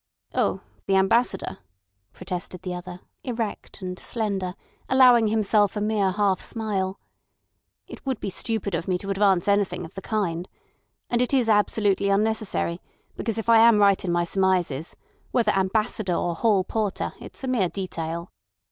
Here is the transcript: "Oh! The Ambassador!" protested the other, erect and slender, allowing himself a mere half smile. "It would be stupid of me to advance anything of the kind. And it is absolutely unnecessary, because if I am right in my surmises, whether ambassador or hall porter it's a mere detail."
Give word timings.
"Oh! 0.33 0.61
The 0.87 0.95
Ambassador!" 0.95 1.59
protested 2.11 2.63
the 2.63 2.73
other, 2.73 3.01
erect 3.23 3.83
and 3.83 3.99
slender, 3.99 4.55
allowing 4.89 5.27
himself 5.27 5.75
a 5.75 5.79
mere 5.81 6.09
half 6.13 6.41
smile. 6.41 6.99
"It 7.85 8.03
would 8.03 8.19
be 8.19 8.31
stupid 8.31 8.73
of 8.73 8.87
me 8.87 8.97
to 8.97 9.11
advance 9.11 9.47
anything 9.47 9.85
of 9.85 9.93
the 9.93 10.01
kind. 10.01 10.49
And 11.11 11.21
it 11.21 11.35
is 11.35 11.47
absolutely 11.47 12.09
unnecessary, 12.09 12.81
because 13.15 13.37
if 13.37 13.47
I 13.47 13.59
am 13.59 13.77
right 13.77 14.03
in 14.03 14.11
my 14.11 14.23
surmises, 14.23 14.95
whether 15.29 15.51
ambassador 15.51 16.15
or 16.15 16.33
hall 16.33 16.63
porter 16.63 17.13
it's 17.19 17.43
a 17.43 17.47
mere 17.47 17.69
detail." 17.69 18.31